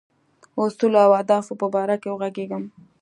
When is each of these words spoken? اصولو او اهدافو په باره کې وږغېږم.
اصولو 0.61 0.97
او 1.05 1.11
اهدافو 1.19 1.53
په 1.61 1.67
باره 1.73 1.95
کې 2.01 2.09
وږغېږم. 2.11 2.63